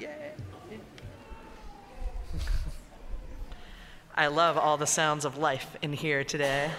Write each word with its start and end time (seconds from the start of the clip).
I 4.14 4.26
love 4.28 4.56
all 4.56 4.76
the 4.76 4.86
sounds 4.86 5.24
of 5.24 5.38
life 5.38 5.76
in 5.82 5.92
here 5.92 6.24
today. 6.24 6.70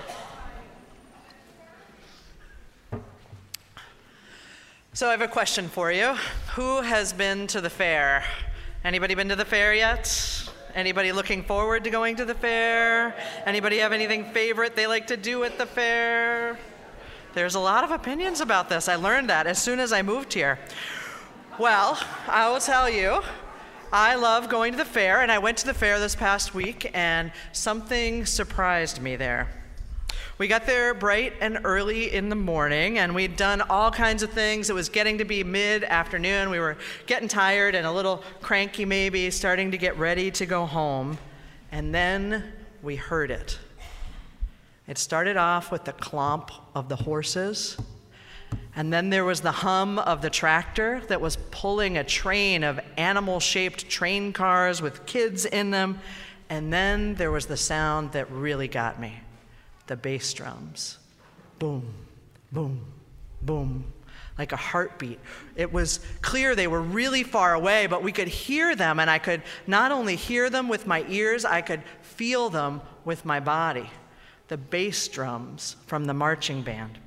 So 4.93 5.07
I 5.07 5.11
have 5.11 5.21
a 5.21 5.27
question 5.27 5.69
for 5.69 5.91
you. 5.91 6.15
Who 6.55 6.81
has 6.81 7.13
been 7.13 7.47
to 7.47 7.61
the 7.61 7.69
fair? 7.69 8.23
Anybody 8.83 9.15
been 9.15 9.29
to 9.29 9.35
the 9.35 9.45
fair 9.45 9.73
yet? 9.73 10.49
Anybody 10.75 11.11
looking 11.11 11.43
forward 11.43 11.83
to 11.85 11.89
going 11.89 12.15
to 12.17 12.25
the 12.25 12.35
fair? 12.35 13.15
Anybody 13.45 13.77
have 13.77 13.93
anything 13.93 14.25
favorite 14.25 14.75
they 14.75 14.87
like 14.87 15.07
to 15.07 15.17
do 15.17 15.43
at 15.43 15.57
the 15.57 15.65
fair? 15.65 16.59
There's 17.33 17.55
a 17.55 17.59
lot 17.59 17.83
of 17.83 17.91
opinions 17.91 18.41
about 18.41 18.67
this. 18.67 18.89
I 18.89 18.95
learned 18.95 19.29
that 19.29 19.47
as 19.47 19.61
soon 19.61 19.79
as 19.79 19.93
I 19.93 20.01
moved 20.01 20.33
here. 20.33 20.59
Well, 21.61 21.99
I 22.27 22.49
will 22.49 22.59
tell 22.59 22.89
you, 22.89 23.21
I 23.93 24.15
love 24.15 24.49
going 24.49 24.71
to 24.71 24.79
the 24.79 24.83
fair, 24.83 25.21
and 25.21 25.31
I 25.31 25.37
went 25.37 25.59
to 25.59 25.67
the 25.67 25.75
fair 25.75 25.99
this 25.99 26.15
past 26.15 26.55
week, 26.55 26.89
and 26.95 27.31
something 27.51 28.25
surprised 28.25 28.99
me 28.99 29.15
there. 29.15 29.47
We 30.39 30.47
got 30.47 30.65
there 30.65 30.95
bright 30.95 31.33
and 31.39 31.59
early 31.63 32.11
in 32.11 32.29
the 32.29 32.35
morning, 32.35 32.97
and 32.97 33.13
we'd 33.13 33.35
done 33.35 33.61
all 33.61 33.91
kinds 33.91 34.23
of 34.23 34.31
things. 34.31 34.71
It 34.71 34.73
was 34.73 34.89
getting 34.89 35.19
to 35.19 35.23
be 35.23 35.43
mid 35.43 35.83
afternoon. 35.83 36.49
We 36.49 36.57
were 36.57 36.79
getting 37.05 37.27
tired 37.27 37.75
and 37.75 37.85
a 37.85 37.91
little 37.91 38.23
cranky, 38.41 38.83
maybe, 38.83 39.29
starting 39.29 39.69
to 39.69 39.77
get 39.77 39.95
ready 39.99 40.31
to 40.31 40.47
go 40.47 40.65
home. 40.65 41.19
And 41.71 41.93
then 41.93 42.53
we 42.81 42.95
heard 42.95 43.29
it. 43.29 43.59
It 44.87 44.97
started 44.97 45.37
off 45.37 45.71
with 45.71 45.83
the 45.83 45.93
clomp 45.93 46.49
of 46.73 46.89
the 46.89 46.95
horses. 46.95 47.77
And 48.75 48.91
then 48.91 49.09
there 49.09 49.25
was 49.25 49.41
the 49.41 49.51
hum 49.51 49.99
of 49.99 50.21
the 50.21 50.29
tractor 50.29 51.01
that 51.07 51.19
was 51.19 51.35
pulling 51.51 51.97
a 51.97 52.03
train 52.03 52.63
of 52.63 52.79
animal 52.95 53.39
shaped 53.39 53.89
train 53.89 54.31
cars 54.31 54.81
with 54.81 55.05
kids 55.05 55.45
in 55.45 55.71
them. 55.71 55.99
And 56.49 56.71
then 56.71 57.15
there 57.15 57.31
was 57.31 57.47
the 57.47 57.57
sound 57.57 58.13
that 58.13 58.31
really 58.31 58.67
got 58.67 58.99
me 58.99 59.19
the 59.87 59.97
bass 59.97 60.33
drums. 60.33 60.97
Boom, 61.59 61.93
boom, 62.51 62.85
boom, 63.41 63.83
like 64.37 64.53
a 64.53 64.57
heartbeat. 64.57 65.19
It 65.57 65.73
was 65.73 65.99
clear 66.21 66.55
they 66.55 66.67
were 66.67 66.81
really 66.81 67.23
far 67.23 67.53
away, 67.53 67.87
but 67.87 68.01
we 68.01 68.13
could 68.13 68.29
hear 68.29 68.73
them, 68.73 69.01
and 69.01 69.09
I 69.09 69.19
could 69.19 69.41
not 69.67 69.91
only 69.91 70.15
hear 70.15 70.49
them 70.49 70.69
with 70.69 70.87
my 70.87 71.05
ears, 71.09 71.43
I 71.43 71.59
could 71.59 71.83
feel 72.01 72.49
them 72.49 72.81
with 73.03 73.25
my 73.25 73.41
body 73.41 73.89
the 74.47 74.57
bass 74.57 75.07
drums 75.07 75.77
from 75.87 76.05
the 76.05 76.13
marching 76.13 76.61
band. 76.61 76.97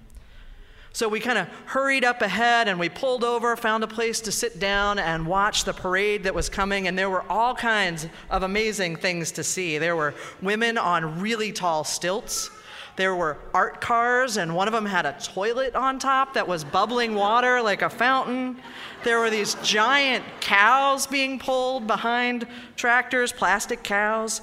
So 0.95 1.09
we 1.09 1.19
kind 1.19 1.39
of 1.39 1.49
hurried 1.67 2.05
up 2.05 2.23
ahead 2.23 2.69
and 2.69 2.79
we 2.79 2.89
pulled 2.89 3.25
over, 3.25 3.57
found 3.57 3.83
a 3.83 3.89
place 3.89 4.21
to 4.21 4.31
sit 4.31 4.61
down 4.61 5.01
and 5.01 5.27
watch 5.27 5.65
the 5.65 5.73
parade 5.73 6.23
that 6.23 6.37
was 6.37 6.49
coming. 6.49 6.87
And 6.87 6.97
there 6.97 7.11
were 7.11 7.25
all 7.29 7.53
kinds 7.53 8.07
of 8.31 8.45
amazing 8.45 8.95
things 8.95 9.33
to 9.33 9.43
see. 9.43 9.77
There 9.79 9.97
were 9.97 10.15
women 10.41 10.79
on 10.79 11.21
really 11.21 11.51
tall 11.51 11.83
stilts. 11.83 12.49
There 12.95 13.17
were 13.17 13.39
art 13.53 13.81
cars, 13.81 14.37
and 14.37 14.55
one 14.55 14.69
of 14.69 14.73
them 14.73 14.87
had 14.87 15.05
a 15.05 15.17
toilet 15.21 15.75
on 15.75 15.99
top 15.99 16.35
that 16.35 16.47
was 16.47 16.63
bubbling 16.63 17.17
water 17.17 17.61
like 17.61 17.83
a 17.83 17.91
fountain. 17.91 18.57
There 19.03 19.19
were 19.19 19.31
these 19.31 19.55
giant 19.65 20.25
cows 20.39 21.09
being 21.09 21.41
pulled 21.41 21.89
behind 21.89 22.47
tractors, 22.77 23.33
plastic 23.33 23.83
cows. 23.83 24.43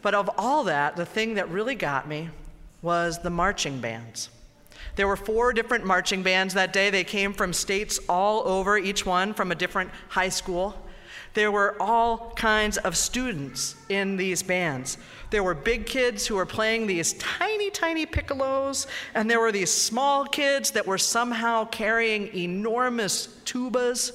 But 0.00 0.14
of 0.14 0.30
all 0.38 0.62
that, 0.62 0.94
the 0.94 1.04
thing 1.04 1.34
that 1.34 1.48
really 1.48 1.74
got 1.74 2.06
me 2.06 2.28
was 2.82 3.18
the 3.18 3.30
marching 3.30 3.80
bands. 3.80 4.28
There 4.96 5.08
were 5.08 5.16
four 5.16 5.52
different 5.52 5.84
marching 5.84 6.22
bands 6.22 6.54
that 6.54 6.72
day. 6.72 6.90
They 6.90 7.04
came 7.04 7.32
from 7.32 7.52
states 7.52 7.98
all 8.08 8.46
over, 8.46 8.76
each 8.76 9.06
one 9.06 9.34
from 9.34 9.50
a 9.52 9.54
different 9.54 9.90
high 10.08 10.28
school. 10.28 10.76
There 11.34 11.50
were 11.50 11.76
all 11.80 12.32
kinds 12.36 12.76
of 12.78 12.96
students 12.96 13.74
in 13.88 14.16
these 14.16 14.42
bands. 14.42 14.98
There 15.30 15.42
were 15.42 15.54
big 15.54 15.86
kids 15.86 16.26
who 16.26 16.34
were 16.34 16.44
playing 16.44 16.86
these 16.86 17.14
tiny, 17.14 17.70
tiny 17.70 18.04
piccolos, 18.04 18.86
and 19.14 19.30
there 19.30 19.40
were 19.40 19.52
these 19.52 19.72
small 19.72 20.26
kids 20.26 20.72
that 20.72 20.86
were 20.86 20.98
somehow 20.98 21.64
carrying 21.64 22.34
enormous 22.36 23.28
tubas. 23.46 24.12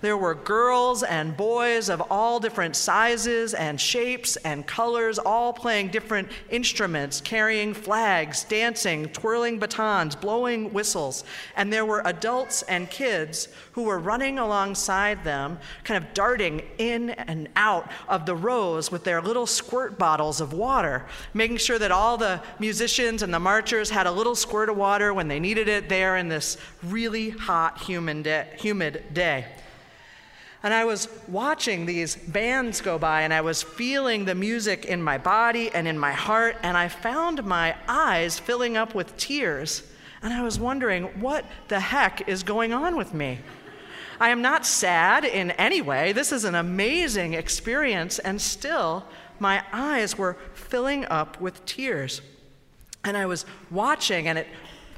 There 0.00 0.16
were 0.16 0.34
girls 0.34 1.02
and 1.02 1.36
boys 1.36 1.88
of 1.88 2.00
all 2.08 2.38
different 2.38 2.76
sizes 2.76 3.52
and 3.52 3.80
shapes 3.80 4.36
and 4.36 4.64
colors, 4.64 5.18
all 5.18 5.52
playing 5.52 5.88
different 5.88 6.28
instruments, 6.50 7.20
carrying 7.20 7.74
flags, 7.74 8.44
dancing, 8.44 9.06
twirling 9.06 9.58
batons, 9.58 10.14
blowing 10.14 10.72
whistles. 10.72 11.24
And 11.56 11.72
there 11.72 11.84
were 11.84 12.02
adults 12.04 12.62
and 12.62 12.88
kids 12.88 13.48
who 13.72 13.82
were 13.82 13.98
running 13.98 14.38
alongside 14.38 15.24
them, 15.24 15.58
kind 15.82 16.04
of 16.04 16.14
darting 16.14 16.62
in 16.78 17.10
and 17.10 17.48
out 17.56 17.90
of 18.08 18.24
the 18.24 18.36
rows 18.36 18.92
with 18.92 19.02
their 19.02 19.20
little 19.20 19.46
squirt 19.46 19.98
bottles 19.98 20.40
of 20.40 20.52
water, 20.52 21.06
making 21.34 21.56
sure 21.56 21.78
that 21.78 21.90
all 21.90 22.16
the 22.16 22.40
musicians 22.60 23.22
and 23.22 23.34
the 23.34 23.40
marchers 23.40 23.90
had 23.90 24.06
a 24.06 24.12
little 24.12 24.36
squirt 24.36 24.68
of 24.68 24.76
water 24.76 25.12
when 25.12 25.26
they 25.26 25.40
needed 25.40 25.66
it 25.66 25.88
there 25.88 26.16
in 26.16 26.28
this 26.28 26.56
really 26.84 27.30
hot, 27.30 27.78
humid 27.80 28.22
day. 29.12 29.46
And 30.62 30.74
I 30.74 30.84
was 30.84 31.08
watching 31.28 31.86
these 31.86 32.16
bands 32.16 32.80
go 32.80 32.98
by, 32.98 33.22
and 33.22 33.32
I 33.32 33.42
was 33.42 33.62
feeling 33.62 34.24
the 34.24 34.34
music 34.34 34.86
in 34.86 35.02
my 35.02 35.16
body 35.16 35.70
and 35.70 35.86
in 35.86 35.96
my 35.98 36.12
heart, 36.12 36.56
and 36.62 36.76
I 36.76 36.88
found 36.88 37.44
my 37.44 37.76
eyes 37.86 38.38
filling 38.40 38.76
up 38.76 38.94
with 38.94 39.16
tears. 39.16 39.84
And 40.20 40.32
I 40.32 40.42
was 40.42 40.58
wondering, 40.58 41.04
what 41.20 41.44
the 41.68 41.78
heck 41.78 42.28
is 42.28 42.42
going 42.42 42.72
on 42.72 42.96
with 42.96 43.14
me? 43.14 43.38
I 44.20 44.30
am 44.30 44.42
not 44.42 44.66
sad 44.66 45.24
in 45.24 45.52
any 45.52 45.80
way. 45.80 46.12
This 46.12 46.32
is 46.32 46.44
an 46.44 46.56
amazing 46.56 47.34
experience, 47.34 48.18
and 48.18 48.40
still, 48.40 49.04
my 49.38 49.62
eyes 49.72 50.18
were 50.18 50.36
filling 50.54 51.04
up 51.04 51.40
with 51.40 51.64
tears. 51.66 52.20
And 53.04 53.16
I 53.16 53.26
was 53.26 53.46
watching, 53.70 54.26
and 54.26 54.38
it 54.38 54.48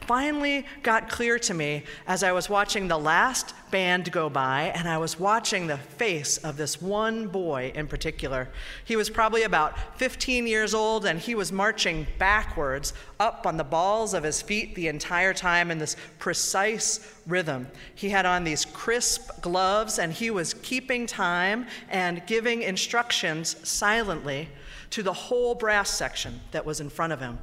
finally 0.06 0.64
got 0.82 1.10
clear 1.10 1.38
to 1.38 1.52
me 1.52 1.84
as 2.06 2.22
I 2.22 2.32
was 2.32 2.48
watching 2.48 2.88
the 2.88 2.98
last 2.98 3.54
band 3.70 4.10
go 4.12 4.28
by 4.28 4.72
and 4.74 4.88
I 4.88 4.98
was 4.98 5.18
watching 5.18 5.66
the 5.66 5.76
face 5.76 6.38
of 6.38 6.56
this 6.56 6.80
one 6.80 7.28
boy 7.28 7.72
in 7.74 7.86
particular. 7.86 8.48
He 8.84 8.96
was 8.96 9.10
probably 9.10 9.42
about 9.42 9.98
15 9.98 10.46
years 10.46 10.74
old 10.74 11.06
and 11.06 11.18
he 11.18 11.34
was 11.34 11.52
marching 11.52 12.06
backwards 12.18 12.92
up 13.18 13.46
on 13.46 13.56
the 13.56 13.64
balls 13.64 14.14
of 14.14 14.22
his 14.22 14.42
feet 14.42 14.74
the 14.74 14.88
entire 14.88 15.34
time 15.34 15.70
in 15.70 15.78
this 15.78 15.96
precise 16.18 17.14
rhythm. 17.26 17.66
He 17.94 18.10
had 18.10 18.26
on 18.26 18.44
these 18.44 18.64
crisp 18.64 19.40
gloves 19.40 19.98
and 19.98 20.12
he 20.12 20.30
was 20.30 20.54
keeping 20.54 21.06
time 21.06 21.66
and 21.88 22.26
giving 22.26 22.62
instructions 22.62 23.56
silently 23.68 24.48
to 24.90 25.02
the 25.02 25.12
whole 25.12 25.54
brass 25.54 25.90
section 25.90 26.40
that 26.50 26.66
was 26.66 26.80
in 26.80 26.90
front 26.90 27.12
of 27.12 27.20
him. 27.20 27.38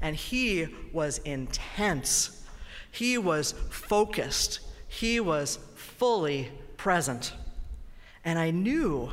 And 0.00 0.14
he 0.14 0.68
was 0.92 1.18
intense. 1.18 2.44
He 2.90 3.18
was 3.18 3.52
focused. 3.70 4.60
He 4.88 5.20
was 5.20 5.58
fully 5.98 6.50
present. 6.76 7.34
And 8.24 8.38
I 8.38 8.50
knew 8.50 9.10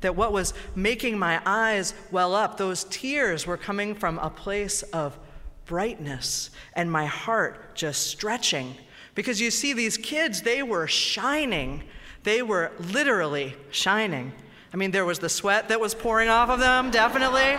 that 0.00 0.14
what 0.14 0.32
was 0.32 0.54
making 0.76 1.18
my 1.18 1.40
eyes 1.44 1.94
well 2.10 2.34
up, 2.34 2.56
those 2.56 2.84
tears 2.84 3.46
were 3.46 3.56
coming 3.56 3.94
from 3.94 4.18
a 4.20 4.30
place 4.30 4.82
of 4.84 5.18
brightness 5.66 6.50
and 6.74 6.90
my 6.90 7.06
heart 7.06 7.74
just 7.74 8.06
stretching. 8.06 8.74
Because 9.14 9.40
you 9.40 9.50
see, 9.50 9.72
these 9.72 9.96
kids, 9.96 10.42
they 10.42 10.62
were 10.62 10.86
shining. 10.86 11.82
They 12.22 12.42
were 12.42 12.70
literally 12.78 13.56
shining. 13.70 14.32
I 14.72 14.76
mean, 14.76 14.92
there 14.92 15.04
was 15.04 15.18
the 15.18 15.28
sweat 15.28 15.68
that 15.68 15.80
was 15.80 15.94
pouring 15.94 16.28
off 16.28 16.48
of 16.50 16.60
them, 16.60 16.90
definitely 16.90 17.58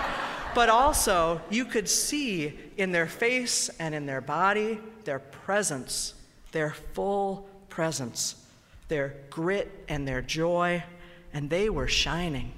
but 0.54 0.70
also 0.70 1.42
you 1.50 1.66
could 1.66 1.88
see 1.88 2.58
in 2.78 2.92
their 2.92 3.08
face 3.08 3.70
and 3.80 3.94
in 3.94 4.06
their 4.06 4.22
body 4.22 4.80
their 5.06 5.20
presence, 5.20 6.14
their 6.52 6.72
full 6.94 7.50
presence, 7.70 8.39
their 8.90 9.16
grit 9.30 9.86
and 9.88 10.08
their 10.08 10.22
joy, 10.22 10.84
and 11.34 11.50
they 11.50 11.70
were 11.70 11.88
shining. 11.88 12.52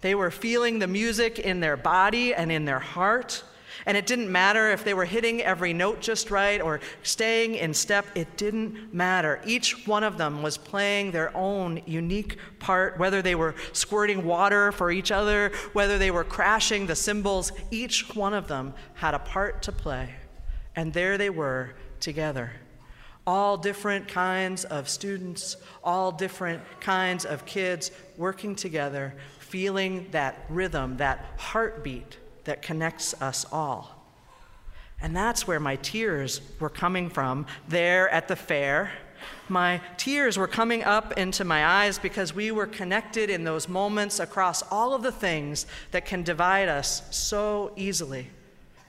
They 0.00 0.14
were 0.14 0.30
feeling 0.30 0.78
the 0.78 0.86
music 0.86 1.38
in 1.38 1.60
their 1.60 1.76
body 1.76 2.34
and 2.34 2.50
in 2.50 2.64
their 2.64 2.78
heart. 2.78 3.44
And 3.86 3.96
it 3.96 4.06
didn't 4.06 4.30
matter 4.30 4.70
if 4.70 4.82
they 4.82 4.94
were 4.94 5.04
hitting 5.04 5.40
every 5.42 5.72
note 5.72 6.00
just 6.00 6.30
right 6.30 6.60
or 6.60 6.80
staying 7.02 7.54
in 7.54 7.72
step, 7.72 8.06
it 8.14 8.36
didn't 8.36 8.92
matter. 8.92 9.40
Each 9.44 9.86
one 9.86 10.02
of 10.02 10.18
them 10.18 10.42
was 10.42 10.56
playing 10.56 11.12
their 11.12 11.36
own 11.36 11.80
unique 11.86 12.38
part, 12.58 12.98
whether 12.98 13.22
they 13.22 13.34
were 13.34 13.54
squirting 13.72 14.24
water 14.24 14.72
for 14.72 14.90
each 14.90 15.12
other, 15.12 15.52
whether 15.74 15.96
they 15.96 16.10
were 16.10 16.24
crashing 16.24 16.86
the 16.86 16.96
cymbals, 16.96 17.52
each 17.70 18.14
one 18.14 18.34
of 18.34 18.48
them 18.48 18.74
had 18.94 19.14
a 19.14 19.20
part 19.20 19.62
to 19.62 19.72
play. 19.72 20.10
And 20.74 20.92
there 20.92 21.18
they 21.18 21.30
were 21.30 21.74
together. 22.00 22.52
All 23.28 23.58
different 23.58 24.08
kinds 24.08 24.64
of 24.64 24.88
students, 24.88 25.58
all 25.84 26.10
different 26.10 26.62
kinds 26.80 27.26
of 27.26 27.44
kids 27.44 27.90
working 28.16 28.56
together, 28.56 29.12
feeling 29.38 30.06
that 30.12 30.46
rhythm, 30.48 30.96
that 30.96 31.26
heartbeat 31.36 32.16
that 32.44 32.62
connects 32.62 33.12
us 33.20 33.44
all. 33.52 34.02
And 35.02 35.14
that's 35.14 35.46
where 35.46 35.60
my 35.60 35.76
tears 35.76 36.40
were 36.58 36.70
coming 36.70 37.10
from 37.10 37.44
there 37.68 38.08
at 38.08 38.28
the 38.28 38.34
fair. 38.34 38.92
My 39.46 39.82
tears 39.98 40.38
were 40.38 40.48
coming 40.48 40.82
up 40.82 41.18
into 41.18 41.44
my 41.44 41.66
eyes 41.66 41.98
because 41.98 42.34
we 42.34 42.50
were 42.50 42.66
connected 42.66 43.28
in 43.28 43.44
those 43.44 43.68
moments 43.68 44.20
across 44.20 44.62
all 44.72 44.94
of 44.94 45.02
the 45.02 45.12
things 45.12 45.66
that 45.90 46.06
can 46.06 46.22
divide 46.22 46.70
us 46.70 47.02
so 47.10 47.72
easily, 47.76 48.30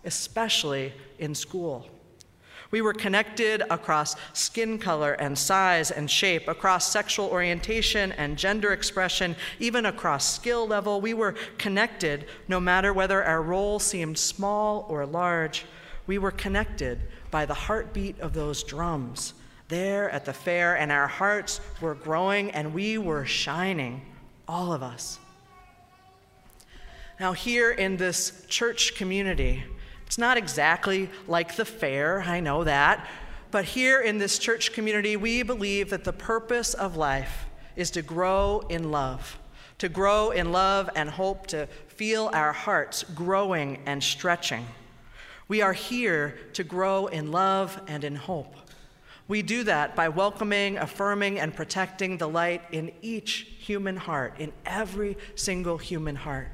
especially 0.05 0.93
in 1.17 1.35
school. 1.35 1.89
We 2.71 2.81
were 2.81 2.93
connected 2.93 3.63
across 3.69 4.15
skin 4.33 4.77
color 4.77 5.13
and 5.13 5.37
size 5.37 5.89
and 5.89 6.09
shape, 6.09 6.47
across 6.47 6.91
sexual 6.91 7.27
orientation 7.27 8.11
and 8.11 8.37
gender 8.37 8.73
expression, 8.73 9.35
even 9.59 9.87
across 9.87 10.35
skill 10.35 10.67
level. 10.67 11.01
We 11.01 11.15
were 11.15 11.35
connected 11.57 12.25
no 12.47 12.59
matter 12.59 12.93
whether 12.93 13.23
our 13.23 13.41
role 13.41 13.79
seemed 13.79 14.19
small 14.19 14.85
or 14.87 15.05
large. 15.05 15.65
We 16.05 16.19
were 16.19 16.31
connected 16.31 16.99
by 17.31 17.45
the 17.45 17.53
heartbeat 17.53 18.19
of 18.19 18.33
those 18.33 18.63
drums 18.63 19.33
there 19.69 20.09
at 20.09 20.25
the 20.25 20.33
fair, 20.33 20.75
and 20.75 20.91
our 20.91 21.07
hearts 21.07 21.61
were 21.79 21.95
growing 21.95 22.51
and 22.51 22.73
we 22.73 22.97
were 22.97 23.25
shining, 23.25 24.01
all 24.47 24.73
of 24.73 24.83
us. 24.83 25.19
Now, 27.19 27.33
here 27.33 27.71
in 27.71 27.97
this 27.97 28.45
church 28.47 28.95
community, 28.95 29.63
it's 30.09 30.17
not 30.17 30.37
exactly 30.37 31.07
like 31.27 31.55
the 31.55 31.65
fair, 31.65 32.21
I 32.21 32.39
know 32.39 32.63
that. 32.63 33.07
But 33.51 33.63
here 33.63 34.01
in 34.01 34.17
this 34.17 34.39
church 34.39 34.73
community, 34.73 35.15
we 35.15 35.43
believe 35.43 35.91
that 35.91 36.03
the 36.03 36.11
purpose 36.11 36.73
of 36.73 36.97
life 36.97 37.45
is 37.75 37.91
to 37.91 38.01
grow 38.01 38.63
in 38.69 38.89
love, 38.89 39.37
to 39.77 39.87
grow 39.87 40.31
in 40.31 40.51
love 40.51 40.89
and 40.95 41.11
hope, 41.11 41.45
to 41.47 41.67
feel 41.89 42.31
our 42.33 42.51
hearts 42.51 43.03
growing 43.03 43.83
and 43.85 44.03
stretching. 44.03 44.65
We 45.47 45.61
are 45.61 45.73
here 45.73 46.39
to 46.53 46.63
grow 46.63 47.05
in 47.05 47.31
love 47.31 47.79
and 47.85 48.03
in 48.03 48.15
hope. 48.15 48.55
We 49.27 49.43
do 49.43 49.63
that 49.65 49.95
by 49.95 50.09
welcoming, 50.09 50.79
affirming, 50.79 51.39
and 51.39 51.55
protecting 51.55 52.17
the 52.17 52.27
light 52.27 52.63
in 52.71 52.93
each 53.03 53.45
human 53.59 53.95
heart, 53.95 54.39
in 54.39 54.53
every 54.65 55.17
single 55.35 55.77
human 55.77 56.15
heart. 56.15 56.47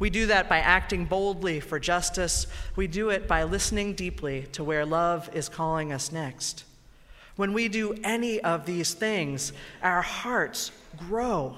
We 0.00 0.08
do 0.10 0.26
that 0.26 0.48
by 0.48 0.58
acting 0.58 1.04
boldly 1.04 1.60
for 1.60 1.78
justice. 1.78 2.46
We 2.74 2.86
do 2.86 3.10
it 3.10 3.28
by 3.28 3.44
listening 3.44 3.92
deeply 3.92 4.48
to 4.52 4.64
where 4.64 4.86
love 4.86 5.28
is 5.34 5.50
calling 5.50 5.92
us 5.92 6.10
next. 6.10 6.64
When 7.36 7.52
we 7.52 7.68
do 7.68 7.94
any 8.02 8.40
of 8.40 8.64
these 8.64 8.94
things, 8.94 9.52
our 9.82 10.02
hearts 10.02 10.72
grow. 10.96 11.56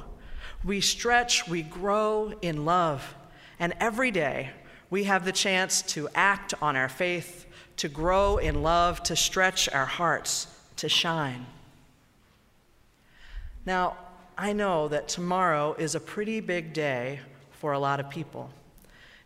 We 0.64 0.80
stretch, 0.80 1.48
we 1.48 1.62
grow 1.62 2.34
in 2.42 2.64
love. 2.64 3.14
And 3.60 3.74
every 3.78 4.10
day, 4.10 4.50
we 4.90 5.04
have 5.04 5.24
the 5.24 5.32
chance 5.32 5.80
to 5.82 6.08
act 6.12 6.52
on 6.60 6.74
our 6.76 6.88
faith, 6.88 7.46
to 7.76 7.88
grow 7.88 8.38
in 8.38 8.62
love, 8.62 9.04
to 9.04 9.14
stretch 9.14 9.68
our 9.68 9.86
hearts, 9.86 10.48
to 10.76 10.88
shine. 10.88 11.46
Now, 13.64 13.96
I 14.36 14.52
know 14.52 14.88
that 14.88 15.06
tomorrow 15.06 15.74
is 15.78 15.94
a 15.94 16.00
pretty 16.00 16.40
big 16.40 16.72
day 16.72 17.20
for 17.62 17.74
a 17.74 17.78
lot 17.78 18.00
of 18.00 18.10
people. 18.10 18.50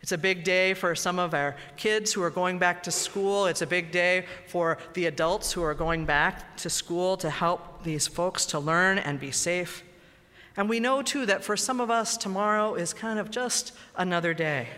It's 0.03 0.13
a 0.13 0.19
big 0.19 0.45
day 0.45 0.75
for 0.75 0.95
some 0.95 1.19
of 1.19 1.33
our 1.33 1.57
kids 1.79 2.13
who 2.13 2.23
are 2.23 2.29
going 2.29 2.59
back 2.59 2.83
to 2.83 2.91
school. 2.91 3.47
It's 3.47 3.63
a 3.63 3.67
big 3.67 3.91
day 3.91 4.27
for 4.47 4.77
the 4.93 5.07
adults 5.07 5.55
who 5.55 5.63
are 5.63 5.73
going 5.73 6.05
back 6.05 6.55
to 6.59 6.69
school 6.69 7.17
to 7.17 7.31
help 7.31 7.83
these 7.83 8.07
folks 8.07 8.45
to 8.47 8.59
learn 8.59 8.99
and 8.99 9.19
be 9.19 9.31
safe. 9.31 9.83
And 10.55 10.69
we 10.69 10.81
know 10.81 11.01
too 11.01 11.25
that 11.25 11.45
for 11.45 11.57
some 11.57 11.81
of 11.81 11.91
us, 11.91 12.19
tomorrow 12.19 12.75
is 12.75 12.93
kind 12.93 13.19
of 13.19 13.31
just 13.31 13.73
another 13.97 14.35
day. 14.35 14.69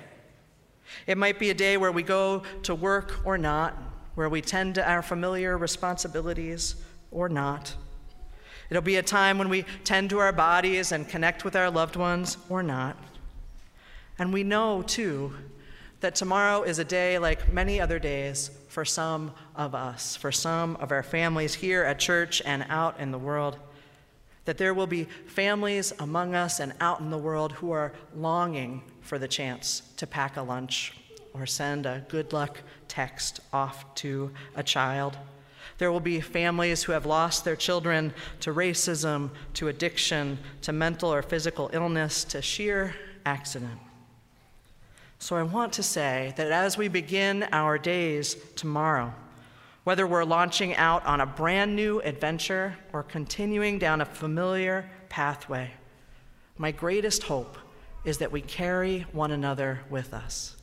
It 1.09 1.19
might 1.19 1.41
be 1.41 1.51
a 1.51 1.55
day 1.55 1.77
where 1.79 1.91
we 1.91 2.05
go 2.05 2.45
to 2.63 2.77
work 2.77 3.23
or 3.25 3.37
not, 3.37 3.77
where 4.15 4.29
we 4.29 4.41
tend 4.41 4.77
to 4.77 4.89
our 4.89 5.03
familiar 5.03 5.59
responsibilities 5.59 6.77
or 7.11 7.29
not. 7.29 7.75
It'll 8.71 8.85
be 8.85 8.97
a 8.97 9.03
time 9.03 9.37
when 9.37 9.49
we 9.49 9.65
tend 9.83 10.11
to 10.11 10.21
our 10.21 10.33
bodies 10.33 10.93
and 10.93 11.09
connect 11.09 11.45
with 11.45 11.57
our 11.57 11.73
loved 11.73 11.97
ones 11.97 12.37
or 12.49 12.63
not. 12.63 12.97
And 14.19 14.33
we 14.33 14.43
know, 14.43 14.83
too, 14.83 15.33
that 16.01 16.15
tomorrow 16.15 16.63
is 16.63 16.79
a 16.79 16.85
day 16.85 17.19
like 17.19 17.53
many 17.53 17.81
other 17.81 17.99
days 17.99 18.51
for 18.69 18.85
some 18.85 19.33
of 19.57 19.75
us, 19.75 20.17
for 20.17 20.31
some 20.31 20.77
of 20.77 20.93
our 20.93 21.03
families 21.03 21.55
here 21.55 21.83
at 21.83 21.99
church 21.99 22.43
and 22.45 22.65
out 22.69 22.99
in 23.01 23.11
the 23.11 23.19
world. 23.19 23.59
That 24.45 24.59
there 24.59 24.75
will 24.75 24.87
be 24.87 25.05
families 25.27 25.93
among 25.99 26.35
us 26.35 26.61
and 26.61 26.73
out 26.81 27.01
in 27.01 27.11
the 27.11 27.19
world 27.19 27.53
who 27.53 27.71
are 27.73 27.93
longing 28.15 28.83
for 29.01 29.19
the 29.19 29.29
chance 29.29 29.83
to 29.97 30.07
pack 30.07 30.37
a 30.37 30.43
lunch 30.43 30.95
or 31.35 31.47
send 31.47 31.87
a 31.87 32.05
good 32.09 32.33
luck 32.33 32.61
text 32.89 33.41
off 33.53 33.95
to 33.97 34.33
a 34.57 34.63
child. 34.63 35.17
There 35.79 35.93
will 35.93 36.01
be 36.01 36.21
families 36.21 36.83
who 36.83 36.93
have 36.93 37.07
lost 37.07 37.45
their 37.45 37.57
children 37.57 38.13
to 38.41 38.53
racism, 38.53 39.31
to 39.55 39.69
addiction, 39.69 40.39
to 40.63 40.73
mental 40.73 41.13
or 41.13 41.23
physical 41.23 41.71
illness, 41.73 42.25
to 42.25 42.43
sheer 42.43 42.95
accident. 43.25 43.79
So 45.19 45.37
I 45.37 45.43
want 45.43 45.73
to 45.75 45.83
say 45.83 46.33
that 46.37 46.53
as 46.53 46.79
we 46.79 46.89
begin 46.89 47.43
our 47.51 47.77
days 47.77 48.37
tomorrow, 48.55 49.13
whether 49.83 50.07
we're 50.07 50.25
launching 50.25 50.77
out 50.77 51.05
on 51.07 51.21
a 51.21 51.27
brand 51.27 51.75
new 51.75 52.01
adventure 52.01 52.77
or 52.93 53.03
continuing 53.03 53.79
down 53.79 54.01
a 54.01 54.05
familiar 54.05 54.89
pathway, 55.09 55.73
my 56.57 56.71
greatest 56.71 57.25
hope 57.25 57.59
is 58.05 58.19
that 58.19 58.31
we 58.31 58.41
carry 58.41 59.07
one 59.13 59.33
another 59.33 59.81
with 59.91 60.15
us. 60.15 60.57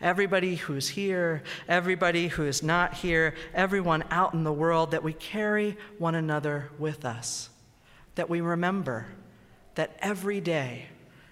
Everybody 0.00 0.56
who's 0.56 0.88
here, 0.88 1.42
everybody 1.68 2.28
who 2.28 2.46
is 2.46 2.62
not 2.62 2.94
here, 2.94 3.34
everyone 3.54 4.04
out 4.10 4.34
in 4.34 4.44
the 4.44 4.52
world, 4.52 4.92
that 4.92 5.02
we 5.02 5.12
carry 5.12 5.76
one 5.98 6.14
another 6.14 6.70
with 6.78 7.04
us. 7.04 7.50
That 8.14 8.30
we 8.30 8.40
remember 8.40 9.06
that 9.74 9.96
every 10.00 10.40
day 10.40 10.86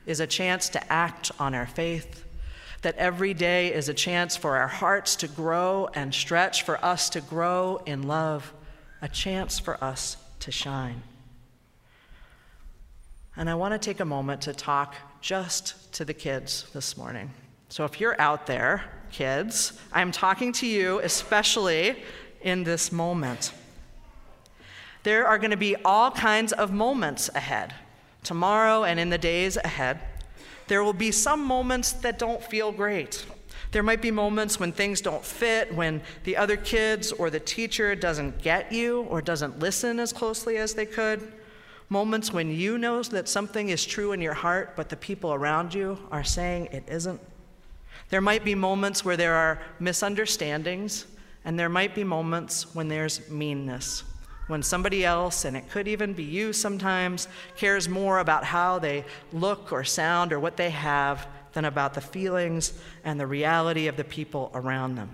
is 0.06 0.20
a 0.20 0.26
chance 0.26 0.68
to 0.70 0.92
act 0.92 1.30
on 1.38 1.54
our 1.54 1.66
faith 1.66 2.24
that 2.82 2.96
every 2.96 3.34
day 3.34 3.72
is 3.72 3.88
a 3.88 3.94
chance 3.94 4.36
for 4.36 4.56
our 4.56 4.68
hearts 4.68 5.16
to 5.16 5.28
grow 5.28 5.88
and 5.94 6.14
stretch, 6.14 6.62
for 6.62 6.82
us 6.84 7.10
to 7.10 7.20
grow 7.20 7.80
in 7.86 8.02
love, 8.02 8.52
a 9.02 9.08
chance 9.08 9.58
for 9.58 9.82
us 9.82 10.16
to 10.40 10.52
shine. 10.52 11.02
And 13.36 13.48
I 13.48 13.54
want 13.54 13.72
to 13.72 13.78
take 13.78 14.00
a 14.00 14.04
moment 14.04 14.42
to 14.42 14.52
talk 14.52 14.94
just 15.20 15.92
to 15.94 16.04
the 16.04 16.14
kids 16.14 16.66
this 16.72 16.96
morning. 16.96 17.30
So 17.68 17.84
if 17.84 18.00
you're 18.00 18.20
out 18.20 18.46
there, 18.46 18.84
kids, 19.10 19.78
I'm 19.92 20.12
talking 20.12 20.52
to 20.54 20.66
you 20.66 21.00
especially 21.00 22.02
in 22.40 22.64
this 22.64 22.92
moment. 22.92 23.52
There 25.02 25.26
are 25.26 25.38
going 25.38 25.50
to 25.50 25.56
be 25.56 25.76
all 25.84 26.10
kinds 26.10 26.52
of 26.52 26.72
moments 26.72 27.30
ahead, 27.34 27.74
tomorrow 28.24 28.84
and 28.84 28.98
in 28.98 29.10
the 29.10 29.18
days 29.18 29.56
ahead. 29.56 30.00
There 30.68 30.84
will 30.84 30.92
be 30.92 31.10
some 31.10 31.44
moments 31.44 31.92
that 31.92 32.18
don't 32.18 32.42
feel 32.42 32.72
great. 32.72 33.24
There 33.72 33.82
might 33.82 34.00
be 34.00 34.10
moments 34.10 34.60
when 34.60 34.72
things 34.72 35.00
don't 35.00 35.24
fit, 35.24 35.74
when 35.74 36.02
the 36.24 36.36
other 36.36 36.56
kids 36.56 37.12
or 37.12 37.28
the 37.30 37.40
teacher 37.40 37.94
doesn't 37.94 38.42
get 38.42 38.72
you 38.72 39.02
or 39.02 39.20
doesn't 39.20 39.58
listen 39.58 39.98
as 39.98 40.12
closely 40.12 40.56
as 40.56 40.74
they 40.74 40.86
could. 40.86 41.32
Moments 41.90 42.32
when 42.32 42.50
you 42.50 42.78
know 42.78 43.02
that 43.02 43.28
something 43.28 43.70
is 43.70 43.84
true 43.84 44.12
in 44.12 44.20
your 44.20 44.34
heart, 44.34 44.74
but 44.76 44.88
the 44.88 44.96
people 44.96 45.32
around 45.32 45.74
you 45.74 45.98
are 46.10 46.24
saying 46.24 46.66
it 46.66 46.84
isn't. 46.86 47.20
There 48.10 48.20
might 48.20 48.44
be 48.44 48.54
moments 48.54 49.04
where 49.04 49.16
there 49.16 49.34
are 49.34 49.60
misunderstandings, 49.80 51.06
and 51.44 51.58
there 51.58 51.68
might 51.68 51.94
be 51.94 52.04
moments 52.04 52.74
when 52.74 52.88
there's 52.88 53.28
meanness 53.30 54.04
when 54.48 54.62
somebody 54.62 55.04
else, 55.04 55.44
and 55.44 55.56
it 55.56 55.70
could 55.70 55.86
even 55.86 56.14
be 56.14 56.24
you 56.24 56.52
sometimes, 56.52 57.28
cares 57.56 57.88
more 57.88 58.18
about 58.18 58.44
how 58.44 58.78
they 58.78 59.04
look 59.32 59.70
or 59.72 59.84
sound 59.84 60.32
or 60.32 60.40
what 60.40 60.56
they 60.56 60.70
have 60.70 61.28
than 61.52 61.64
about 61.64 61.94
the 61.94 62.00
feelings 62.00 62.72
and 63.04 63.20
the 63.20 63.26
reality 63.26 63.86
of 63.86 63.96
the 63.96 64.04
people 64.04 64.50
around 64.54 64.96
them. 64.96 65.10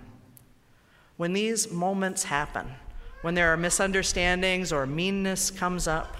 When 1.16 1.32
these 1.32 1.70
moments 1.70 2.24
happen, 2.24 2.66
when 3.22 3.34
there 3.34 3.52
are 3.52 3.56
misunderstandings 3.56 4.72
or 4.72 4.86
meanness 4.86 5.50
comes 5.50 5.86
up, 5.86 6.16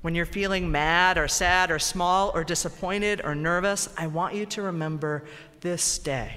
when 0.00 0.14
you're 0.14 0.26
feeling 0.26 0.70
mad 0.70 1.18
or 1.18 1.28
sad 1.28 1.70
or 1.70 1.78
small 1.78 2.32
or 2.34 2.44
disappointed 2.44 3.20
or 3.22 3.34
nervous, 3.34 3.88
I 3.96 4.08
want 4.08 4.34
you 4.34 4.46
to 4.46 4.62
remember 4.62 5.24
this 5.60 5.98
day. 5.98 6.32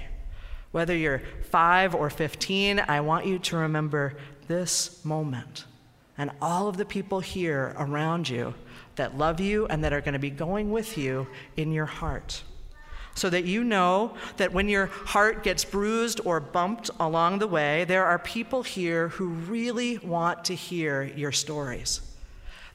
Whether 0.72 0.96
you're 0.96 1.22
five 1.50 1.94
or 1.94 2.10
15, 2.10 2.80
I 2.86 3.00
want 3.00 3.26
you 3.26 3.38
to 3.40 3.56
remember 3.56 4.14
this 4.46 5.04
moment 5.04 5.64
and 6.18 6.30
all 6.40 6.68
of 6.68 6.76
the 6.76 6.84
people 6.84 7.20
here 7.20 7.74
around 7.78 8.28
you 8.28 8.54
that 8.96 9.16
love 9.16 9.40
you 9.40 9.66
and 9.66 9.84
that 9.84 9.92
are 9.92 10.00
going 10.00 10.14
to 10.14 10.18
be 10.18 10.30
going 10.30 10.70
with 10.70 10.96
you 10.96 11.26
in 11.56 11.72
your 11.72 11.86
heart. 11.86 12.42
So 13.14 13.30
that 13.30 13.44
you 13.44 13.64
know 13.64 14.14
that 14.36 14.52
when 14.52 14.68
your 14.68 14.86
heart 14.86 15.42
gets 15.42 15.64
bruised 15.64 16.20
or 16.24 16.38
bumped 16.38 16.90
along 17.00 17.38
the 17.38 17.46
way, 17.46 17.84
there 17.84 18.04
are 18.04 18.18
people 18.18 18.62
here 18.62 19.08
who 19.08 19.28
really 19.28 19.98
want 19.98 20.44
to 20.46 20.54
hear 20.54 21.02
your 21.02 21.32
stories. 21.32 22.02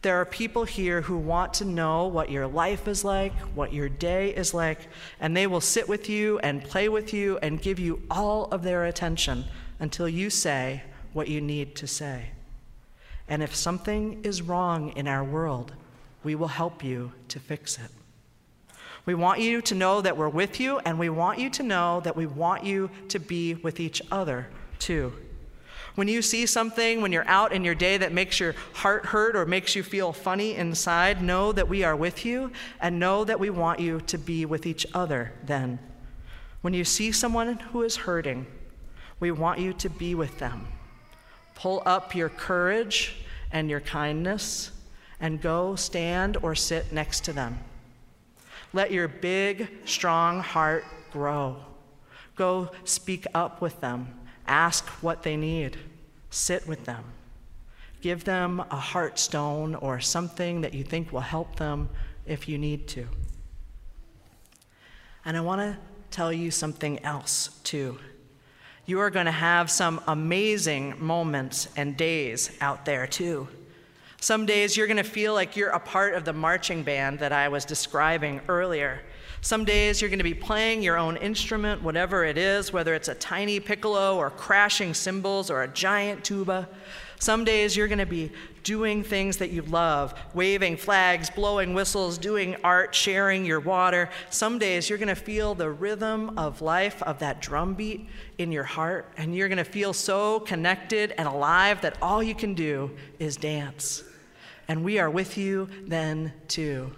There 0.02 0.20
are 0.20 0.26
people 0.26 0.64
here 0.64 1.02
who 1.02 1.18
want 1.18 1.54
to 1.56 1.66
know 1.66 2.08
what 2.08 2.32
your 2.32 2.48
life 2.48 2.88
is 2.88 3.06
like, 3.06 3.34
what 3.54 3.72
your 3.72 3.88
day 3.88 4.34
is 4.34 4.52
like, 4.52 4.88
and 5.20 5.38
they 5.38 5.46
will 5.46 5.62
sit 5.62 5.88
with 5.88 6.10
you 6.10 6.40
and 6.40 6.64
play 6.64 6.90
with 6.90 7.14
you 7.14 7.38
and 7.44 7.62
give 7.62 7.78
you 7.78 8.02
all 8.10 8.46
of 8.46 8.64
their 8.64 8.86
attention 8.86 9.46
until 9.80 10.10
you 10.10 10.32
say 10.32 10.82
what 11.14 11.28
you 11.28 11.40
need 11.40 11.76
to 11.76 11.86
say. 11.86 12.30
And 13.32 13.42
if 13.42 13.56
something 13.56 14.20
is 14.24 14.42
wrong 14.42 14.90
in 14.98 15.08
our 15.08 15.24
world, 15.24 15.72
we 16.22 16.36
will 16.36 16.50
help 16.50 16.84
you 16.84 17.14
to 17.30 17.40
fix 17.40 17.78
it. 17.78 17.90
We 19.06 19.16
want 19.16 19.40
you 19.40 19.62
to 19.62 19.74
know 19.74 20.02
that 20.02 20.18
we're 20.18 20.28
with 20.28 20.60
you, 20.60 20.80
and 20.80 21.00
we 21.00 21.08
want 21.08 21.40
you 21.40 21.50
to 21.52 21.64
know 21.64 22.02
that 22.02 22.18
we 22.18 22.26
want 22.26 22.66
you 22.66 22.90
to 23.08 23.20
be 23.20 23.54
with 23.54 23.80
each 23.80 24.02
other 24.12 24.48
too. 24.80 25.14
When 25.96 26.10
you 26.10 26.22
see 26.22 26.46
something, 26.46 27.02
when 27.02 27.14
you're 27.14 27.26
out 27.26 27.54
in 27.54 27.64
your 27.64 27.74
day 27.74 27.96
that 28.00 28.12
makes 28.12 28.38
your 28.38 28.54
heart 28.74 29.06
hurt 29.06 29.38
or 29.38 29.46
makes 29.46 29.78
you 29.78 29.82
feel 29.82 30.12
funny 30.12 30.56
inside, 30.56 31.24
know 31.24 31.54
that 31.54 31.70
we 31.70 31.86
are 31.86 31.96
with 31.96 32.26
you 32.26 32.52
and 32.82 33.00
know 33.00 33.24
that 33.24 33.40
we 33.40 33.50
want 33.50 33.80
you 33.80 34.02
to 34.02 34.18
be 34.18 34.46
with 34.46 34.66
each 34.66 34.86
other 34.94 35.32
then. 35.46 35.80
When 36.60 36.74
you 36.74 36.84
see 36.84 37.14
someone 37.14 37.60
who 37.72 37.84
is 37.84 37.96
hurting, 37.96 38.46
we 39.22 39.32
want 39.32 39.62
you 39.62 39.72
to 39.72 39.90
be 39.90 40.16
with 40.16 40.38
them. 40.40 40.68
Pull 41.62 41.84
up 41.86 42.15
your 42.15 42.30
courage 42.30 43.15
and 43.51 43.70
your 43.70 43.82
kindness 43.82 44.72
and 45.20 45.41
go 45.41 45.75
stand 45.75 46.38
or 46.41 46.56
sit 46.56 46.91
next 46.91 47.25
to 47.25 47.34
them. 47.34 47.60
Let 48.74 48.91
your 48.91 49.08
big, 49.08 49.70
strong 49.86 50.39
heart 50.39 50.86
grow. 51.12 51.58
Go 52.36 52.72
speak 52.86 53.27
up 53.34 53.62
with 53.62 53.80
them 53.82 54.13
Ask 54.51 54.86
what 55.01 55.24
they 55.24 55.38
need, 55.38 55.77
sit 56.30 56.68
with 56.68 56.84
them. 56.84 57.06
Give 58.01 58.25
them 58.25 58.60
a 58.60 58.75
heart 58.75 59.18
stone 59.18 59.75
or 59.75 60.01
something 60.01 60.60
that 60.60 60.74
you 60.74 60.84
think 60.84 61.13
will 61.13 61.22
help 61.22 61.56
them 61.56 61.88
if 62.25 62.50
you 62.50 62.58
need 62.58 62.88
to. 62.89 63.08
And 65.24 65.38
I 65.38 65.41
want 65.41 65.62
to 65.62 65.77
tell 66.10 66.34
you 66.34 66.51
something 66.51 67.00
else, 67.06 67.60
too. 67.63 67.98
You 68.86 69.00
are 69.00 69.10
going 69.10 69.28
to 69.28 69.32
have 69.32 69.70
some 69.70 70.02
amazing 70.08 70.96
moments 71.04 71.68
and 71.76 71.96
days 71.96 72.52
out 72.62 72.86
there, 72.86 73.08
too. 73.08 73.48
Some 74.20 74.46
days 74.46 74.78
you're 74.78 74.88
going 74.88 74.98
to 74.98 75.04
feel 75.04 75.34
like 75.34 75.56
you're 75.56 75.70
a 75.70 75.80
part 75.80 76.14
of 76.14 76.26
the 76.26 76.34
marching 76.34 76.84
band 76.84 77.20
that 77.20 77.32
I 77.32 77.50
was 77.50 77.66
describing 77.66 78.42
earlier. 78.48 79.02
Some 79.44 79.66
days 79.66 80.00
you're 80.00 80.10
going 80.10 80.20
to 80.20 80.24
be 80.24 80.36
playing 80.36 80.84
your 80.84 80.98
own 80.98 81.18
instrument, 81.18 81.82
whatever 81.82 82.24
it 82.24 82.38
is, 82.38 82.72
whether 82.72 82.94
it's 82.94 83.08
a 83.08 83.16
tiny 83.16 83.60
piccolo 83.60 84.16
or 84.16 84.30
crashing 84.30 84.94
cymbals 84.94 85.50
or 85.50 85.64
a 85.64 85.68
giant 85.68 86.24
tuba. 86.24 86.70
Some 87.18 87.44
days 87.44 87.76
you're 87.76 87.88
going 87.88 87.98
to 87.98 88.06
be 88.06 88.32
doing 88.64 89.04
things 89.04 89.38
that 89.38 89.50
you 89.50 89.64
love, 89.64 90.14
waving 90.36 90.78
flags, 90.78 91.32
blowing 91.32 91.74
whistles, 91.74 92.20
doing 92.20 92.56
art, 92.64 92.94
sharing 92.94 93.44
your 93.44 93.60
water. 93.60 94.12
Some 94.30 94.60
days 94.60 94.88
you're 94.88 95.00
going 95.00 95.08
to 95.08 95.16
feel 95.16 95.56
the 95.56 95.72
rhythm 95.72 96.38
of 96.38 96.62
life 96.62 97.02
of 97.02 97.18
that 97.20 97.42
drum 97.42 97.74
beat 97.74 98.08
in 98.38 98.52
your 98.52 98.64
heart, 98.64 99.12
and 99.18 99.36
you're 99.36 99.50
going 99.50 99.58
to 99.58 99.64
feel 99.64 99.94
so 99.94 100.40
connected 100.40 101.14
and 101.18 101.28
alive 101.28 101.82
that 101.82 101.98
all 102.00 102.22
you 102.22 102.36
can 102.36 102.54
do 102.54 102.92
is 103.18 103.38
dance. 103.38 104.04
And 104.68 104.84
we 104.84 105.00
are 105.00 105.10
with 105.10 105.36
you 105.36 105.68
then 105.88 106.32
too 106.48 106.92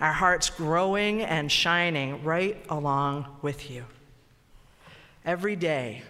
our 0.00 0.12
hearts 0.12 0.50
growing 0.50 1.22
and 1.22 1.50
shining 1.50 2.24
right 2.24 2.64
along 2.68 3.26
with 3.42 3.70
you. 3.70 3.84
Every 5.24 5.56
day 5.56 6.02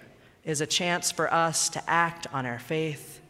is 0.45 0.61
a 0.61 0.67
chance 0.67 1.11
for 1.11 1.33
us 1.33 1.69
to 1.71 1.91
act 1.91 2.27
on 2.33 2.47
our 2.47 2.59
faith. 2.59 3.21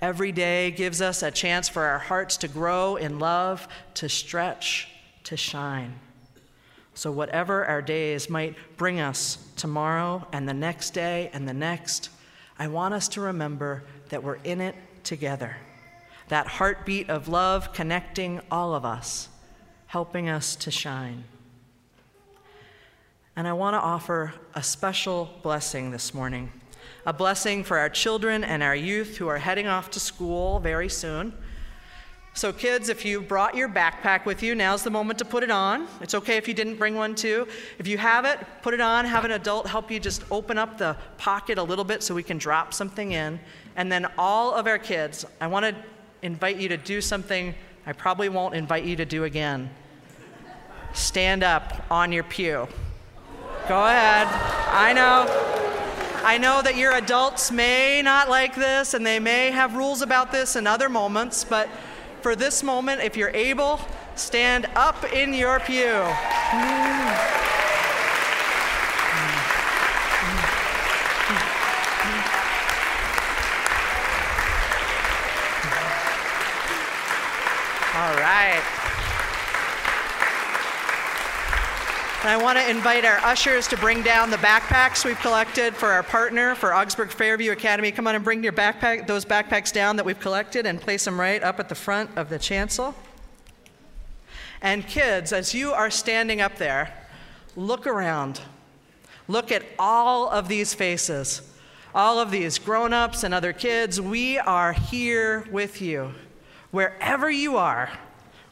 Every 0.00 0.32
day 0.32 0.70
gives 0.70 1.00
us 1.00 1.22
a 1.22 1.30
chance 1.30 1.68
for 1.68 1.84
our 1.84 1.98
hearts 1.98 2.36
to 2.38 2.48
grow 2.48 2.96
in 2.96 3.18
love, 3.18 3.68
to 3.94 4.08
stretch, 4.08 4.88
to 5.24 5.36
shine. 5.36 5.98
So, 6.94 7.10
whatever 7.10 7.64
our 7.64 7.80
days 7.80 8.28
might 8.28 8.56
bring 8.76 9.00
us 9.00 9.38
tomorrow 9.56 10.26
and 10.32 10.48
the 10.48 10.54
next 10.54 10.90
day 10.90 11.30
and 11.32 11.48
the 11.48 11.54
next, 11.54 12.10
I 12.58 12.68
want 12.68 12.92
us 12.92 13.08
to 13.08 13.20
remember 13.20 13.84
that 14.08 14.22
we're 14.22 14.38
in 14.44 14.60
it 14.60 14.74
together. 15.04 15.56
That 16.28 16.46
heartbeat 16.46 17.08
of 17.08 17.28
love 17.28 17.72
connecting 17.72 18.40
all 18.50 18.74
of 18.74 18.84
us 18.84 19.29
helping 19.90 20.28
us 20.28 20.54
to 20.54 20.70
shine. 20.70 21.24
And 23.34 23.48
I 23.48 23.52
want 23.52 23.74
to 23.74 23.80
offer 23.80 24.32
a 24.54 24.62
special 24.62 25.28
blessing 25.42 25.90
this 25.90 26.14
morning 26.14 26.52
a 27.06 27.12
blessing 27.12 27.64
for 27.64 27.78
our 27.78 27.88
children 27.88 28.44
and 28.44 28.62
our 28.62 28.76
youth 28.76 29.16
who 29.16 29.26
are 29.26 29.38
heading 29.38 29.66
off 29.66 29.90
to 29.90 29.98
school 29.98 30.60
very 30.60 30.88
soon. 30.88 31.32
So, 32.34 32.52
kids, 32.52 32.88
if 32.88 33.04
you 33.04 33.20
brought 33.20 33.56
your 33.56 33.68
backpack 33.68 34.26
with 34.26 34.42
you, 34.42 34.54
now's 34.54 34.84
the 34.84 34.90
moment 34.90 35.18
to 35.18 35.24
put 35.24 35.42
it 35.42 35.50
on. 35.50 35.88
It's 36.00 36.14
okay 36.14 36.36
if 36.36 36.46
you 36.46 36.54
didn't 36.54 36.76
bring 36.76 36.94
one 36.94 37.14
too. 37.14 37.48
If 37.78 37.88
you 37.88 37.98
have 37.98 38.24
it, 38.24 38.38
put 38.62 38.74
it 38.74 38.80
on. 38.80 39.04
Have 39.06 39.24
an 39.24 39.32
adult 39.32 39.66
help 39.66 39.90
you 39.90 39.98
just 39.98 40.22
open 40.30 40.56
up 40.56 40.78
the 40.78 40.96
pocket 41.18 41.58
a 41.58 41.62
little 41.62 41.84
bit 41.84 42.02
so 42.02 42.14
we 42.14 42.22
can 42.22 42.38
drop 42.38 42.74
something 42.74 43.12
in. 43.12 43.40
And 43.74 43.90
then, 43.90 44.06
all 44.16 44.54
of 44.54 44.68
our 44.68 44.78
kids, 44.78 45.24
I 45.40 45.48
want 45.48 45.64
to 45.66 45.74
invite 46.22 46.58
you 46.58 46.68
to 46.68 46.76
do 46.76 47.00
something 47.00 47.54
I 47.86 47.92
probably 47.92 48.28
won't 48.28 48.54
invite 48.54 48.84
you 48.84 48.94
to 48.96 49.04
do 49.04 49.24
again 49.24 49.70
stand 50.92 51.42
up 51.42 51.84
on 51.90 52.12
your 52.12 52.24
pew. 52.24 52.68
Go 53.68 53.84
ahead. 53.84 54.26
I 54.72 54.92
know. 54.92 55.26
I 56.24 56.38
know 56.38 56.60
that 56.62 56.76
your 56.76 56.92
adults 56.92 57.50
may 57.50 58.02
not 58.02 58.28
like 58.28 58.54
this 58.54 58.94
and 58.94 59.06
they 59.06 59.18
may 59.18 59.50
have 59.50 59.74
rules 59.74 60.02
about 60.02 60.32
this 60.32 60.54
in 60.54 60.66
other 60.66 60.88
moments, 60.88 61.44
but 61.44 61.68
for 62.20 62.36
this 62.36 62.62
moment, 62.62 63.00
if 63.00 63.16
you're 63.16 63.30
able, 63.30 63.80
stand 64.16 64.66
up 64.76 65.12
in 65.12 65.32
your 65.32 65.60
pew. 65.60 65.86
All 77.92 78.16
right. 78.16 78.79
And 82.22 82.28
I 82.28 82.36
want 82.36 82.58
to 82.58 82.68
invite 82.68 83.06
our 83.06 83.16
ushers 83.20 83.66
to 83.68 83.78
bring 83.78 84.02
down 84.02 84.28
the 84.28 84.36
backpacks 84.36 85.06
we've 85.06 85.18
collected 85.20 85.74
for 85.74 85.88
our 85.88 86.02
partner, 86.02 86.54
for 86.54 86.74
Augsburg 86.74 87.10
Fairview 87.10 87.50
Academy. 87.52 87.90
Come 87.90 88.06
on 88.06 88.14
and 88.14 88.22
bring 88.22 88.44
your 88.44 88.52
backpack, 88.52 89.06
those 89.06 89.24
backpacks 89.24 89.72
down 89.72 89.96
that 89.96 90.04
we've 90.04 90.20
collected 90.20 90.66
and 90.66 90.78
place 90.78 91.06
them 91.06 91.18
right 91.18 91.42
up 91.42 91.58
at 91.58 91.70
the 91.70 91.74
front 91.74 92.10
of 92.18 92.28
the 92.28 92.38
chancel. 92.38 92.94
And 94.60 94.86
kids, 94.86 95.32
as 95.32 95.54
you 95.54 95.72
are 95.72 95.88
standing 95.88 96.42
up 96.42 96.56
there, 96.56 96.92
look 97.56 97.86
around. 97.86 98.42
Look 99.26 99.50
at 99.50 99.62
all 99.78 100.28
of 100.28 100.46
these 100.46 100.74
faces, 100.74 101.40
all 101.94 102.18
of 102.18 102.30
these 102.30 102.58
grown 102.58 102.92
ups 102.92 103.24
and 103.24 103.32
other 103.32 103.54
kids. 103.54 103.98
We 103.98 104.38
are 104.38 104.74
here 104.74 105.46
with 105.50 105.80
you. 105.80 106.12
Wherever 106.70 107.30
you 107.30 107.56
are, 107.56 107.90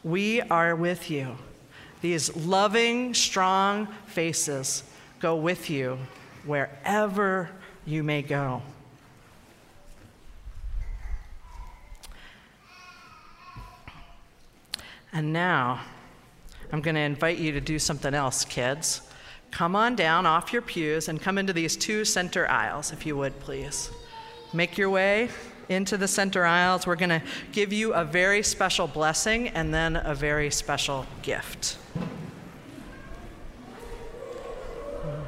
we 0.03 0.41
are 0.41 0.75
with 0.75 1.11
you. 1.11 1.37
These 2.01 2.35
loving, 2.35 3.13
strong 3.13 3.87
faces 4.07 4.83
go 5.19 5.35
with 5.35 5.69
you 5.69 5.97
wherever 6.45 7.49
you 7.85 8.03
may 8.03 8.21
go. 8.21 8.61
And 15.11 15.33
now, 15.33 15.81
I'm 16.71 16.81
going 16.81 16.95
to 16.95 17.01
invite 17.01 17.39
you 17.39 17.51
to 17.51 17.59
do 17.59 17.79
something 17.79 18.13
else, 18.13 18.45
kids. 18.45 19.01
Come 19.51 19.75
on 19.75 19.95
down 19.95 20.25
off 20.25 20.53
your 20.53 20.61
pews 20.61 21.07
and 21.09 21.19
come 21.19 21.37
into 21.37 21.51
these 21.51 21.75
two 21.75 22.05
center 22.05 22.47
aisles, 22.47 22.91
if 22.91 23.05
you 23.05 23.17
would, 23.17 23.39
please. 23.39 23.89
Make 24.53 24.77
your 24.77 24.89
way 24.89 25.29
into 25.69 25.95
the 25.97 26.07
center 26.07 26.45
aisles. 26.45 26.85
We're 26.85 26.95
going 26.95 27.09
to 27.09 27.21
give 27.51 27.71
you 27.71 27.93
a 27.93 28.03
very 28.03 28.43
special 28.43 28.87
blessing 28.87 29.47
and 29.49 29.73
then 29.73 29.95
a 29.95 30.13
very 30.15 30.51
special 30.51 31.05
gift. 31.21 31.77
Hmm. 35.03 35.21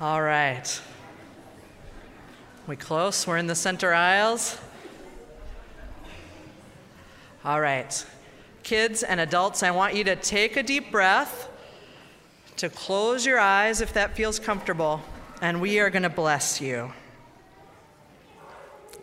All 0.00 0.22
right. 0.22 0.80
We 2.68 2.76
close? 2.76 3.26
We're 3.26 3.38
in 3.38 3.46
the 3.46 3.54
center 3.54 3.92
aisles. 3.92 4.58
All 7.44 7.60
right. 7.60 8.04
Kids 8.62 9.02
and 9.02 9.20
adults, 9.20 9.62
I 9.62 9.70
want 9.70 9.94
you 9.94 10.04
to 10.04 10.14
take 10.14 10.56
a 10.58 10.62
deep 10.62 10.92
breath, 10.92 11.47
to 12.58 12.68
close 12.68 13.24
your 13.24 13.38
eyes 13.38 13.80
if 13.80 13.92
that 13.92 14.16
feels 14.16 14.38
comfortable, 14.38 15.00
and 15.40 15.60
we 15.60 15.78
are 15.78 15.90
going 15.90 16.02
to 16.02 16.08
bless 16.08 16.60
you. 16.60 16.92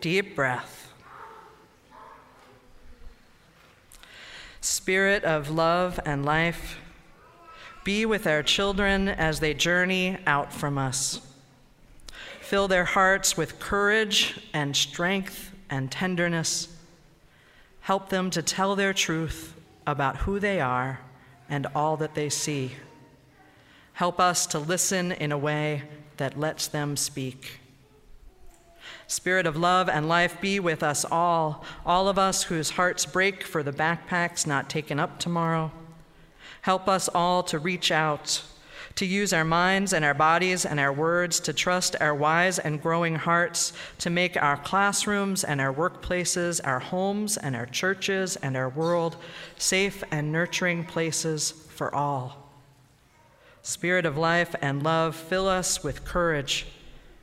Deep 0.00 0.36
breath. 0.36 0.92
Spirit 4.60 5.24
of 5.24 5.48
love 5.48 5.98
and 6.04 6.24
life 6.24 6.78
be 7.82 8.04
with 8.04 8.26
our 8.26 8.42
children 8.42 9.08
as 9.08 9.40
they 9.40 9.54
journey 9.54 10.18
out 10.26 10.52
from 10.52 10.76
us. 10.76 11.20
Fill 12.40 12.68
their 12.68 12.84
hearts 12.84 13.36
with 13.36 13.58
courage 13.58 14.38
and 14.52 14.76
strength 14.76 15.52
and 15.70 15.90
tenderness. 15.90 16.68
Help 17.80 18.08
them 18.10 18.28
to 18.30 18.42
tell 18.42 18.76
their 18.76 18.92
truth 18.92 19.54
about 19.86 20.18
who 20.18 20.38
they 20.40 20.60
are 20.60 21.00
and 21.48 21.66
all 21.74 21.96
that 21.96 22.14
they 22.14 22.28
see. 22.28 22.72
Help 23.96 24.20
us 24.20 24.44
to 24.48 24.58
listen 24.58 25.10
in 25.10 25.32
a 25.32 25.38
way 25.38 25.82
that 26.18 26.38
lets 26.38 26.66
them 26.66 26.98
speak. 26.98 27.60
Spirit 29.06 29.46
of 29.46 29.56
love 29.56 29.88
and 29.88 30.06
life 30.06 30.38
be 30.38 30.60
with 30.60 30.82
us 30.82 31.06
all, 31.10 31.64
all 31.86 32.06
of 32.06 32.18
us 32.18 32.42
whose 32.42 32.68
hearts 32.68 33.06
break 33.06 33.42
for 33.42 33.62
the 33.62 33.72
backpacks 33.72 34.46
not 34.46 34.68
taken 34.68 35.00
up 35.00 35.18
tomorrow. 35.18 35.72
Help 36.60 36.88
us 36.88 37.08
all 37.14 37.42
to 37.44 37.58
reach 37.58 37.90
out, 37.90 38.42
to 38.96 39.06
use 39.06 39.32
our 39.32 39.46
minds 39.46 39.94
and 39.94 40.04
our 40.04 40.12
bodies 40.12 40.66
and 40.66 40.78
our 40.78 40.92
words 40.92 41.40
to 41.40 41.54
trust 41.54 41.96
our 41.98 42.14
wise 42.14 42.58
and 42.58 42.82
growing 42.82 43.14
hearts, 43.14 43.72
to 43.96 44.10
make 44.10 44.36
our 44.36 44.58
classrooms 44.58 45.42
and 45.42 45.58
our 45.58 45.72
workplaces, 45.72 46.60
our 46.64 46.80
homes 46.80 47.38
and 47.38 47.56
our 47.56 47.64
churches 47.64 48.36
and 48.36 48.58
our 48.58 48.68
world 48.68 49.16
safe 49.56 50.04
and 50.10 50.30
nurturing 50.30 50.84
places 50.84 51.50
for 51.70 51.94
all. 51.94 52.45
Spirit 53.66 54.06
of 54.06 54.16
life 54.16 54.54
and 54.62 54.84
love, 54.84 55.16
fill 55.16 55.48
us 55.48 55.82
with 55.82 56.04
courage 56.04 56.66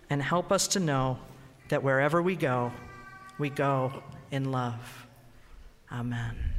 and 0.10 0.22
help 0.22 0.52
us 0.52 0.68
to 0.68 0.80
know 0.82 1.18
that 1.70 1.82
wherever 1.82 2.22
we 2.22 2.36
go, 2.36 2.74
we 3.40 3.50
go 3.50 4.04
in 4.30 4.52
love. 4.52 5.08
Amen. 5.90 6.53